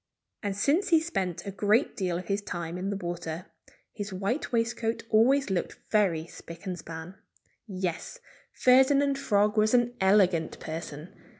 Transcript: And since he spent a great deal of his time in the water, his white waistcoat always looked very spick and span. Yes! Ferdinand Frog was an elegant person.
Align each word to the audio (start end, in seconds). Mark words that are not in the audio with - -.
And 0.41 0.57
since 0.57 0.89
he 0.89 0.99
spent 0.99 1.45
a 1.45 1.51
great 1.51 1.95
deal 1.95 2.17
of 2.17 2.25
his 2.25 2.41
time 2.41 2.79
in 2.79 2.89
the 2.89 2.95
water, 2.97 3.45
his 3.93 4.11
white 4.11 4.51
waistcoat 4.51 5.03
always 5.11 5.51
looked 5.51 5.77
very 5.91 6.25
spick 6.25 6.65
and 6.65 6.75
span. 6.79 7.19
Yes! 7.67 8.19
Ferdinand 8.51 9.19
Frog 9.19 9.57
was 9.57 9.75
an 9.75 9.93
elegant 10.01 10.59
person. 10.59 11.13